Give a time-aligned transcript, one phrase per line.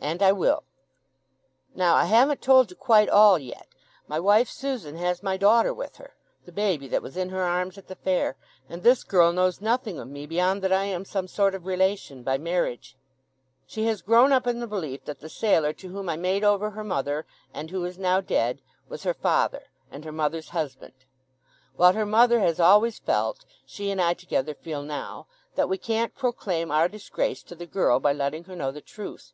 [0.00, 0.62] "And I will."
[1.74, 3.66] "Now, I haven't told you quite all yet.
[4.06, 7.88] My wife Susan has my daughter with her—the baby that was in her arms at
[7.88, 8.36] the fair;
[8.70, 12.22] and this girl knows nothing of me beyond that I am some sort of relation
[12.22, 12.96] by marriage.
[13.66, 16.70] She has grown up in the belief that the sailor to whom I made over
[16.70, 20.94] her mother, and who is now dead, was her father, and her mother's husband.
[21.76, 26.70] What her mother has always felt, she and I together feel now—that we can't proclaim
[26.70, 29.32] our disgrace to the girl by letting her know the truth.